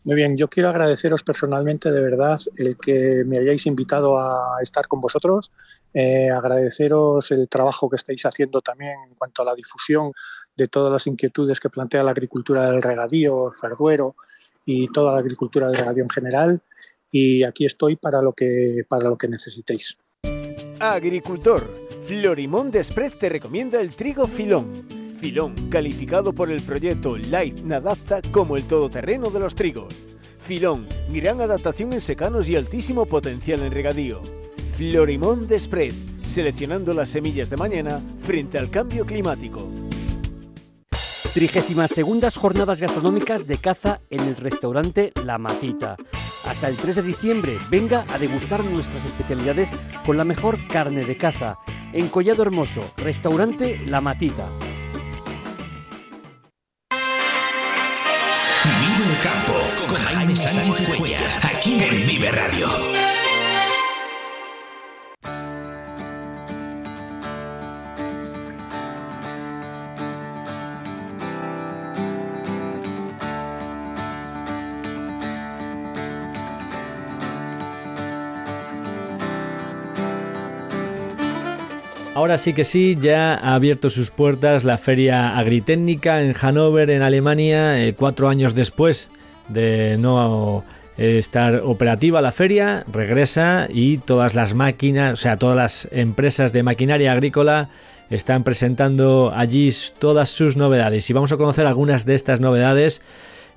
[0.05, 4.87] Muy bien, yo quiero agradeceros personalmente de verdad el que me hayáis invitado a estar
[4.87, 5.51] con vosotros,
[5.95, 10.13] eh, agradeceros el trabajo que estáis haciendo también en cuanto a la difusión
[10.55, 14.15] de todas las inquietudes que plantea la agricultura del regadío, el ferduero
[14.67, 16.63] y toda la agricultura del regadío en general.
[17.11, 19.97] Y aquí estoy para lo que, para lo que necesitéis.
[20.81, 21.63] Agricultor,
[22.07, 28.59] Florimón Desprez te recomienda el trigo filón Filón, calificado por el proyecto Life Nadapta como
[28.59, 29.95] el todoterreno de los trigos.
[30.39, 34.21] Filón, gran adaptación en secanos y altísimo potencial en regadío.
[34.77, 35.95] Florimón de Spread,
[36.27, 39.67] seleccionando las semillas de mañana frente al cambio climático.
[41.33, 45.97] 32 jornadas gastronómicas de caza en el restaurante La Matita.
[46.47, 49.73] Hasta el 3 de diciembre, venga a degustar nuestras especialidades
[50.05, 51.57] con la mejor carne de caza.
[51.95, 54.51] En Collado Hermoso, restaurante La Matita.
[60.35, 62.67] Sánchez Cuellar, aquí en Vive Radio.
[82.15, 87.03] Ahora sí que sí, ya ha abierto sus puertas la feria agritécnica en Hannover, en
[87.03, 89.11] Alemania, eh, cuatro años después
[89.49, 90.65] de no
[90.97, 96.53] eh, estar operativa la feria, regresa y todas las máquinas, o sea, todas las empresas
[96.53, 97.69] de maquinaria agrícola
[98.11, 101.09] están presentando allí todas sus novedades.
[101.11, 103.03] Y vamos a conocer algunas de estas novedades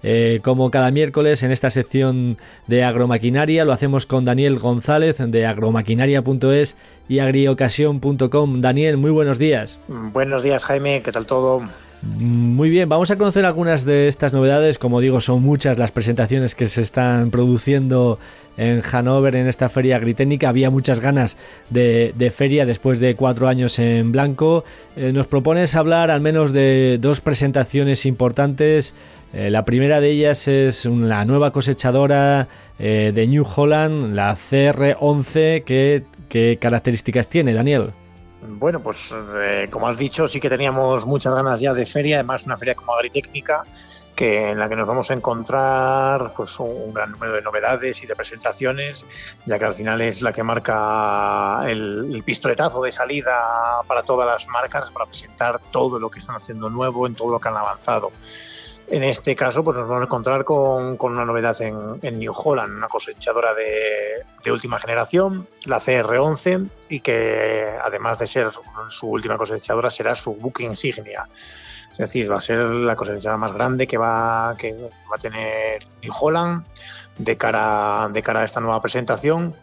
[0.03, 5.45] eh, como cada miércoles en esta sección de agromaquinaria lo hacemos con Daniel González de
[5.45, 6.75] agromaquinaria.es
[7.09, 8.61] y agriocasión.com.
[8.61, 9.79] Daniel, muy buenos días.
[9.87, 11.63] Buenos días Jaime, ¿qué tal todo?
[12.03, 14.77] Muy bien, vamos a conocer algunas de estas novedades.
[14.77, 18.19] Como digo, son muchas las presentaciones que se están produciendo
[18.55, 20.49] en Hannover en esta feria agritécnica.
[20.49, 21.37] Había muchas ganas
[21.69, 24.63] de, feria después de cuatro años en blanco.
[24.95, 28.93] Eh, nos propones hablar al menos de dos presentaciones importantes
[29.33, 32.47] eh, la primera de ellas es la nueva cosechadora
[32.79, 35.63] eh, de New Holland, la CR11.
[35.63, 37.91] ¿Qué, ¿Qué, características tiene, Daniel?
[38.39, 42.45] Bueno, pues eh, como has dicho, sí que teníamos muchas ganas ya de feria, además
[42.45, 43.63] una feria como agritécnica,
[44.15, 48.05] que en la que nos vamos a encontrar pues un gran número de novedades y
[48.05, 49.05] de presentaciones,
[49.45, 54.27] ya que al final es la que marca el, el, pistoletazo de salida para todas
[54.27, 57.57] las marcas para presentar todo lo que están haciendo nuevo en todo lo que han
[57.57, 58.11] avanzado.
[58.89, 62.87] En este caso, pues nos vamos a encontrar con, una novedad en, New Holland, una
[62.87, 68.47] cosechadora de, última generación, la CR11, y que además de ser
[68.87, 71.27] su última cosechadora, será su buque insignia.
[71.91, 75.85] Es decir, va a ser la cosechadora más grande que va, que va a tener
[76.01, 76.63] New Holland
[77.17, 79.53] de cara, de cara a esta nueva presentación.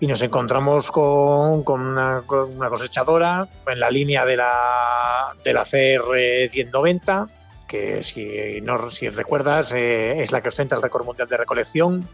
[0.00, 6.12] Y nos encontramos con, una, cosechadora en la línea de la, de la CR
[6.52, 7.28] 1090
[7.66, 12.08] que si, no, si recuerdas eh, es la que ostenta el récord mundial de recolección.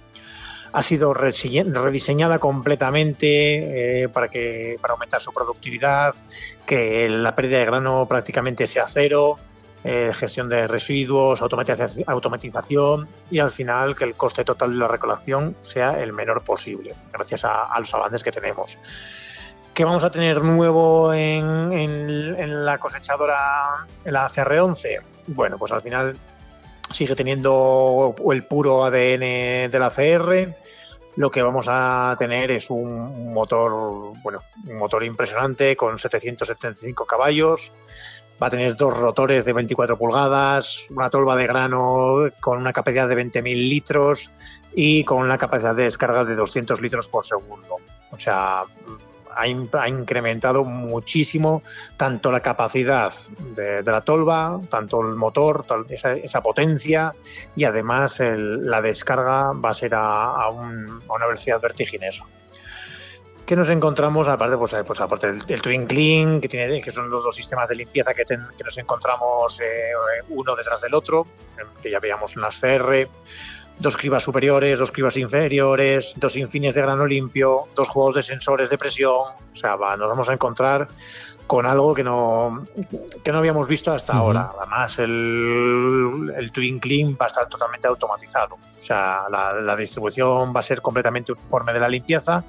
[0.72, 6.14] Ha sido rediseñada completamente eh, para, que, para aumentar su productividad,
[6.64, 9.36] que la pérdida de grano prácticamente sea cero,
[9.82, 15.56] eh, gestión de residuos, automatización y al final que el coste total de la recolección
[15.58, 18.78] sea el menor posible, gracias a, los avances que tenemos.
[19.80, 25.00] ¿Qué vamos a tener nuevo en, la cosechadora, la CR11?
[25.28, 26.18] Bueno, pues al final
[26.90, 30.54] sigue teniendo el puro ADN de la CR.
[31.16, 37.72] Lo que vamos a tener es un motor, bueno, un motor impresionante con 775 caballos.
[38.42, 43.08] Va a tener dos rotores de 24 pulgadas, una tolva de grano con una capacidad
[43.08, 44.30] de 20.000 litros
[44.74, 47.76] y con una capacidad de descarga de 200 litros por segundo.
[48.10, 48.64] O sea,
[49.36, 51.62] ha, incrementado muchísimo
[51.96, 57.14] tanto la capacidad de, la tolva, tanto el motor, esa, potencia
[57.56, 62.24] y además la descarga va a ser a, una velocidad vertiginosa.
[63.46, 64.28] ¿Qué nos encontramos?
[64.28, 67.74] Aparte, pues, pues aparte del, Twin Clean, que, tiene, que son los dos sistemas de
[67.74, 68.24] limpieza que,
[68.64, 69.90] nos encontramos eh,
[70.28, 71.26] uno detrás del otro,
[71.82, 73.08] que ya veíamos en las CR
[73.80, 78.70] dos cribas superiores, dos cribas inferiores, dos infines de grano limpio, dos juegos de sensores
[78.70, 79.10] de presión.
[79.52, 80.86] O sea, nos vamos a encontrar
[81.46, 82.64] con algo que no,
[83.24, 84.52] que no habíamos visto hasta ahora.
[84.56, 88.54] Además, el, el Twin Clean va a estar totalmente automatizado.
[88.54, 92.44] O sea, la, la distribución va a ser completamente uniforme de la limpieza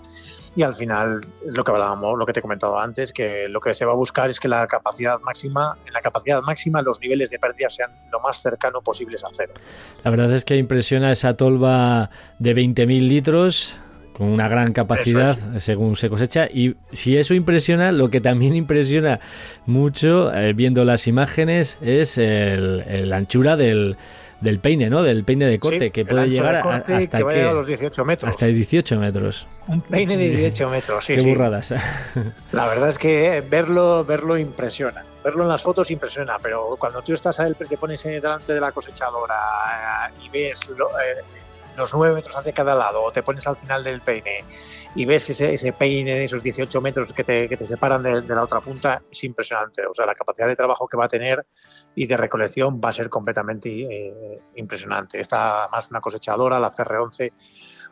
[0.56, 3.60] y al final es lo que hablábamos, lo que te he comentado antes, que lo
[3.62, 7.00] que se va a buscar es que la capacidad máxima, en la capacidad máxima los
[7.00, 9.54] niveles de pérdida sean lo más cercano posibles a cero.
[10.04, 12.10] La verdad es que impresiona esa tolva
[12.40, 13.80] de 20.000 litros
[14.14, 19.22] con una gran capacidad según se cosecha y si eso impresiona, lo que también impresiona
[19.66, 23.98] mucho eh, viendo las imágenes es el, la anchura del,
[24.42, 25.04] del peine, ¿no?
[25.04, 28.30] Del peine de corte, que puede llegar hasta que a los 18 metros.
[28.30, 29.48] Hasta 18 metros.
[29.68, 31.16] Un peine de 18 metros, sí.
[31.16, 31.74] Qué burradas.
[32.52, 35.06] La verdad es que verlo, verlo impresiona.
[35.24, 38.72] Verlo en las fotos impresiona, pero cuando tú estás a te pones delante de la
[38.72, 41.22] cosechadora eh, y ves lo, eh,
[41.78, 44.44] los 9 metros de cada lado, o te pones al final del peine
[44.96, 48.44] y ves ese, ese peine esos 18 metros que te, que te separan de, la
[48.44, 49.86] otra punta, es impresionante.
[49.86, 51.46] O sea, la capacidad de trabajo que va a tener
[51.96, 55.20] y de recolección va a ser completamente eh, impresionante.
[55.20, 57.32] Esta más una cosechadora, la CR11,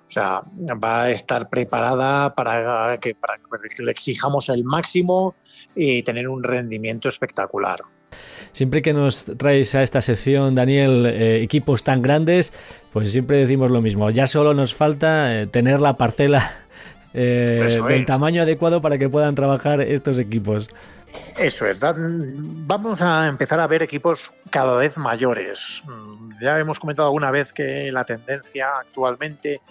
[0.07, 0.41] o sea,
[0.83, 5.35] va a estar preparada para que, para que le exijamos el máximo
[5.75, 7.77] y tener un rendimiento espectacular.
[8.51, 12.51] Siempre que nos traes a esta sección, Daniel, eh, equipos tan grandes,
[12.91, 14.09] pues siempre decimos lo mismo.
[14.09, 16.51] Ya solo nos falta eh, tener la parcela
[17.13, 20.69] eh, del tamaño adecuado para que puedan trabajar estos equipos.
[21.37, 25.81] Eso es, vamos a empezar a ver equipos cada vez mayores.
[25.85, 29.61] Mm, ya hemos comentado alguna vez que la tendencia actualmente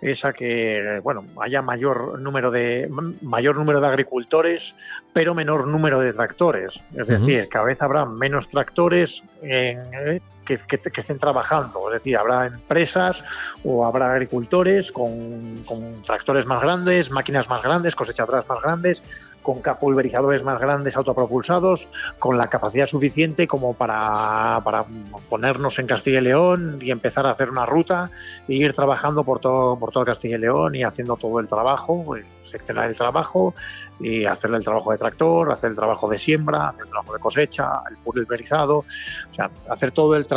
[0.00, 2.90] es a que bueno haya mayor número de
[3.22, 4.74] mayor número de agricultores
[5.14, 10.54] pero menor número de tractores es decir cada vez habrá menos tractores en, que,
[10.96, 11.88] estén trabajando.
[11.88, 13.24] Es decir, habrá empresas
[13.64, 15.64] o habrá agricultores con,
[16.04, 19.04] tractores más grandes, máquinas más grandes, cosechadoras más grandes,
[19.42, 24.84] con pulverizadores más grandes autopropulsados, con la capacidad suficiente como para, para,
[25.28, 28.10] ponernos en Castilla y León y empezar a hacer una ruta
[28.48, 32.16] e ir trabajando por todo, por todo Castilla y León y haciendo todo el trabajo,
[32.16, 33.54] eh, seccionar el trabajo
[34.00, 37.18] y hacerle el trabajo de tractor, hacer el trabajo de siembra, hacer el trabajo de
[37.20, 40.33] cosecha, el pulverizado, o sea, hacer todo el trabajo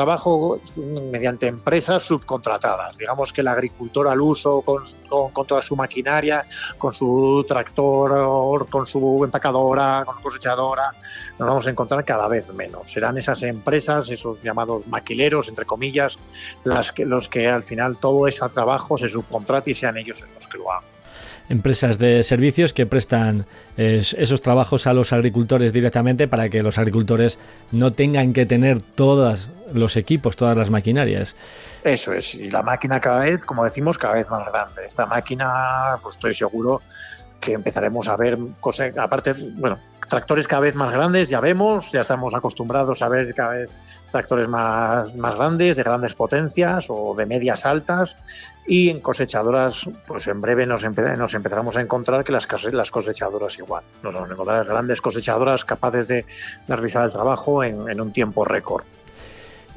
[0.76, 2.98] mediante empresas subcontratadas.
[2.98, 4.84] Digamos que el agricultor al uso, con,
[5.46, 6.46] toda su maquinaria,
[6.78, 10.92] con su tractor, con su empacadora, con su cosechadora,
[11.40, 12.92] nos vamos a encontrar cada vez menos.
[12.92, 16.18] Serán esas empresas, esos llamados maquileros, entre comillas,
[16.64, 20.48] las que, los que al final todo ese trabajo se subcontrate y sean ellos los
[20.48, 20.97] que lo hagan
[21.50, 23.46] empresas de servicios que prestan
[23.78, 27.40] esos trabajos a los agricultores directamente para que los agricultores
[27.72, 31.36] no tengan que tener todos los equipos, todas las maquinarias.
[31.84, 34.86] Eso es, y la máquina cada vez, como decimos, cada vez más grande.
[34.88, 36.82] Esta máquina, pues estoy seguro
[37.40, 42.02] que empezaremos a ver cosas, aparte, bueno, tractores cada vez más grandes, ya vemos, ya
[42.02, 43.72] estamos acostumbrados a ver cada vez
[44.10, 48.18] tractores más, más grandes, de grandes potencias o de medias altas,
[48.66, 53.58] y en cosechadoras, pues en breve nos, nos empezaremos a encontrar que las, las cosechadoras
[53.60, 56.26] igual, nos vamos a encontrar grandes cosechadoras capaces de,
[56.68, 58.84] realizar el trabajo en un tiempo récord.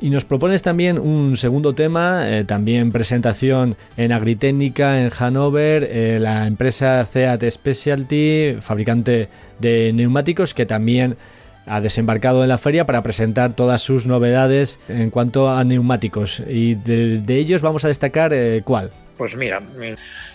[0.02, 6.18] Y nos propones también un segundo tema, eh, también presentación en Agritécnica en Hannover, eh,
[6.18, 9.28] la empresa Seat Specialty, fabricante
[9.58, 11.18] de neumáticos, que también
[11.66, 16.42] ha desembarcado en la feria para presentar todas sus novedades en cuanto a neumáticos.
[16.48, 18.90] Y de, ellos vamos a destacar eh, cuál.
[19.18, 19.60] Pues mira,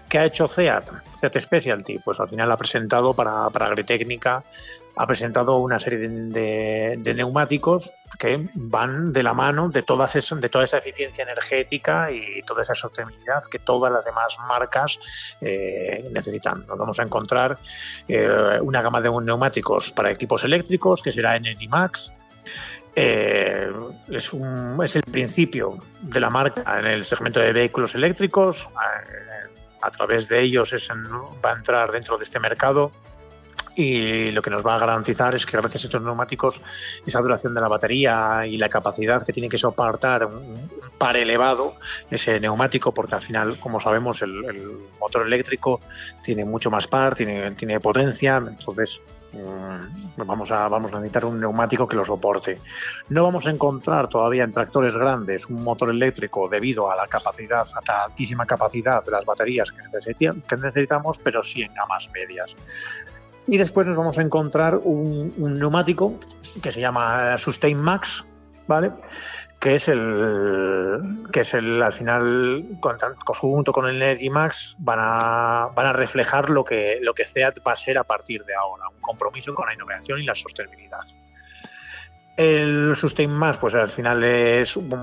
[0.07, 0.91] ¿qué ha hecho CEAT?
[1.19, 4.43] CEAT Specialty, pues al final ha presentado para, para Agritécnica,
[4.95, 10.63] ha presentado una serie de, neumáticos que van de la mano de, todas de toda
[10.63, 14.99] esa eficiencia energética y toda esa sostenibilidad que todas las demás marcas
[15.41, 16.65] eh, necesitan.
[16.67, 17.57] Nos vamos a encontrar
[18.07, 22.11] eh, una gama de neumáticos para equipos eléctricos, que será Energy Max,
[22.95, 23.69] eh,
[24.07, 28.67] es, un, es, el principio de la marca en el segmento de vehículos eléctricos.
[28.67, 29.49] Eh,
[29.81, 32.91] a través de ellos es va a entrar dentro de este mercado
[33.75, 36.61] y lo que nos va a garantizar es que gracias a estos neumáticos
[37.05, 41.75] esa duración de la batería y la capacidad que tiene que soportar un, par elevado
[42.09, 44.33] ese neumático porque al final como sabemos el,
[44.99, 45.81] motor eléctrico
[46.23, 49.01] tiene mucho más par tiene, tiene potencia entonces
[49.35, 52.59] Mm, vamos a, vamos a necesitar un neumático que lo soporte.
[53.09, 57.67] No vamos a encontrar todavía en tractores grandes un motor eléctrico debido a la capacidad,
[57.75, 62.55] a la capacidad de las baterías que necesitamos, pero sí en gamas medias.
[63.47, 66.19] Y después nos vamos a encontrar un, neumático
[66.61, 68.25] que se llama Sustain Max,
[68.67, 68.91] ¿vale?
[69.59, 72.77] que es el que es el al final
[73.23, 77.65] conjunto con el Energy Max van a van a reflejar lo que lo que CEAT
[77.65, 81.01] va a ser a partir de ahora un compromiso con la innovación y la sostenibilidad
[82.37, 84.93] el Sustain Max pues al final es un,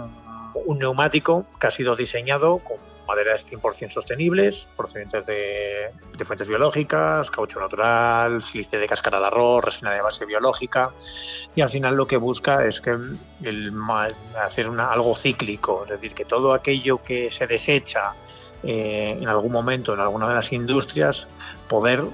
[0.54, 2.76] un neumático que ha sido diseñado con
[3.06, 5.90] maderas 100% sostenibles, procedentes de,
[6.24, 10.90] fuentes biológicas, caucho natural, silicio de cáscara de arroz, resina de base biológica.
[11.54, 12.96] Y al final lo que busca es que
[13.42, 13.72] el,
[14.42, 18.14] hacer algo cíclico, es decir, que todo aquello que se desecha
[18.62, 21.28] eh, en algún momento en alguna de las industrias,
[21.68, 22.04] poder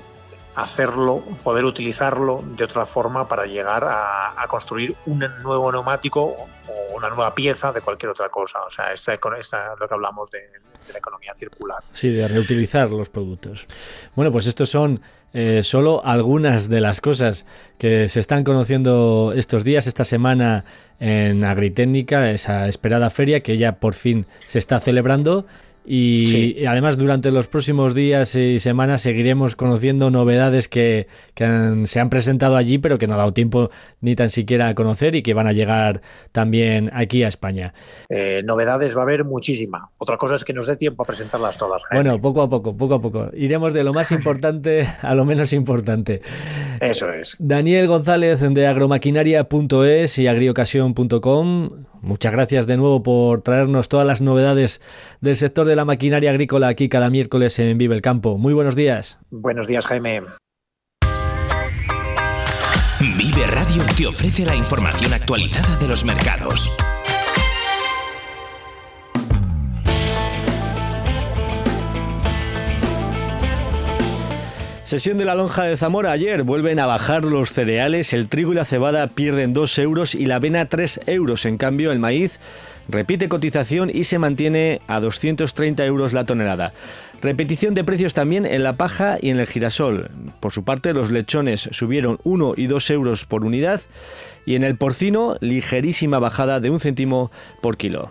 [0.59, 6.49] hacerlo, poder utilizarlo de otra forma para llegar a, construir un nuevo neumático o
[6.97, 8.61] una nueva pieza de cualquier otra cosa.
[8.67, 11.79] O sea, esta, esta es lo que hablamos de, de, la economía circular.
[11.93, 13.67] Sí, de reutilizar los productos.
[14.17, 15.01] Bueno, pues estos son
[15.35, 17.45] eh, solo algunas de las cosas
[17.77, 20.65] que se están conociendo estos días, esta semana
[21.01, 25.47] en Agritécnica, esa esperada feria que ya por fin se está celebrando.
[25.91, 26.67] Y sí.
[26.67, 32.11] además durante los próximos días y semanas seguiremos conociendo novedades que, que han, se han
[32.11, 33.71] presentado allí, pero que no ha dado tiempo
[34.03, 37.73] ni tan siquiera a conocer y que van a llegar también aquí a España.
[38.11, 39.89] Eh, novedades va a haber muchísima.
[39.97, 41.81] Otra cosa es que nos dé tiempo a presentarlas todas.
[41.91, 43.31] Bueno, poco a poco, poco a poco.
[43.35, 46.21] Iremos de lo más importante a lo menos importante.
[46.81, 47.35] Eso es.
[47.39, 51.71] Daniel González de agromaquinaria.es y agriocasión.com.
[52.03, 54.81] Muchas gracias de nuevo por traernos todas las novedades
[55.21, 58.39] del sector de la maquinaria agrícola aquí cada miércoles en Vive el Campo.
[58.39, 59.19] Muy buenos días.
[59.31, 60.23] Buenos días, Jaime.
[63.01, 66.77] Vive Radio te ofrece la información actualizada de los mercados.
[74.89, 76.45] Sesión de la lonja de Zamora ayer.
[76.45, 80.37] Vuelven a bajar los cereales, el trigo y la cebada pierden 2 euros y la
[80.37, 81.45] avena 3 euros.
[81.45, 82.41] En cambio, el maíz
[82.89, 86.73] repite cotización y se mantiene a 230 euros la tonelada.
[87.21, 90.09] Repetición de precios también en la paja y en el girasol.
[90.41, 93.83] Por su parte, los lechones subieron 1 y 2 euros por unidad
[94.47, 97.31] y en el porcino, ligerísima bajada de un céntimo
[97.61, 98.11] por kilo.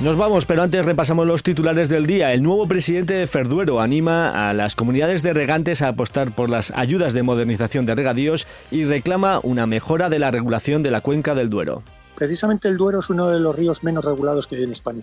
[0.00, 2.32] Nos vamos, pero antes repasamos los titulares del día.
[2.32, 6.70] El nuevo presidente de Ferduero anima a las comunidades de regantes a apostar por las
[6.70, 11.34] ayudas de modernización de regadíos y reclama una mejora de la regulación de la cuenca
[11.34, 11.82] del Duero.
[12.14, 15.02] Precisamente el Duero es uno de los ríos menos regulados que hay en España.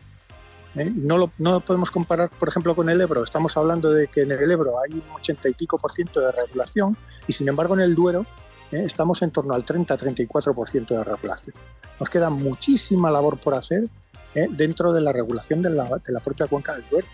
[0.75, 0.89] ¿Eh?
[0.95, 3.21] No, lo, no podemos comparar, por ejemplo, con el Ebro.
[3.21, 6.31] Estamos hablando de que en el Ebro hay un ochenta y pico por ciento de
[6.31, 6.95] regulación
[7.27, 8.25] y, sin embargo, en el Duero
[8.71, 8.83] ¿eh?
[8.85, 11.55] estamos en torno al 30-34% de regulación.
[11.99, 13.89] Nos queda muchísima labor por hacer
[14.35, 14.47] ¿eh?
[14.49, 17.07] dentro de la regulación de la, de la propia cuenca del Duero.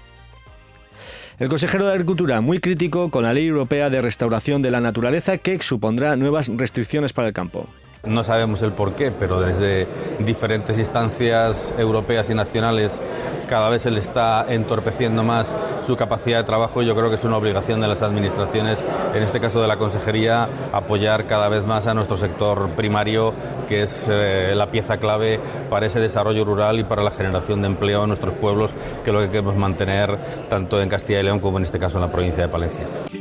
[1.39, 5.39] El consejero de Agricultura, muy crítico con la Ley Europea de Restauración de la Naturaleza,
[5.39, 7.67] que supondrá nuevas restricciones para el campo.
[8.05, 9.87] No sabemos el por qué, pero desde
[10.19, 12.99] diferentes instancias europeas y nacionales
[13.51, 15.53] cada vez se le está entorpeciendo más
[15.85, 16.83] su capacidad de trabajo.
[16.83, 18.81] Yo creo que es una obligación de las administraciones,
[19.13, 23.33] en este caso de la Consejería, apoyar cada vez más a nuestro sector primario,
[23.67, 25.37] que es eh, la pieza clave
[25.69, 28.71] para ese desarrollo rural y para la generación de empleo en nuestros pueblos,
[29.03, 30.17] que es lo que queremos mantener
[30.49, 33.20] tanto en Castilla y León como en este caso en la provincia de Palencia.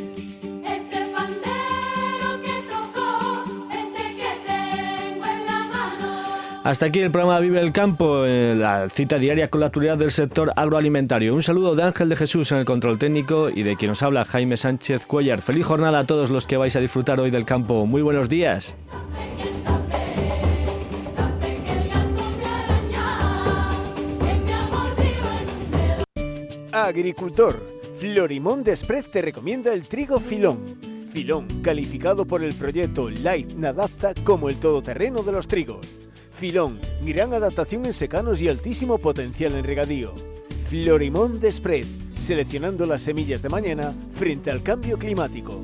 [6.63, 10.11] Hasta aquí el programa Vive el Campo, eh, la cita diaria con la actualidad del
[10.11, 11.35] sector agroalimentario.
[11.35, 14.27] Un saludo de Ángel de Jesús en el control técnico y de quien nos habla
[14.27, 15.41] Jaime Sánchez Cuellar.
[15.41, 17.87] Feliz jornada a todos los que vais a disfrutar hoy del campo.
[17.87, 18.75] Muy buenos días.
[26.73, 27.59] Agricultor,
[27.99, 30.59] Florimón Desprez te recomienda el trigo filón.
[31.11, 35.87] Filón, calificado por el proyecto Life Nadapta como el todoterreno de los trigos
[36.41, 40.15] Filón, gran adaptación en secanos y altísimo potencial en regadío.
[40.71, 41.87] Florimón Desprez,
[42.17, 45.61] seleccionando las semillas de mañana frente al cambio climático.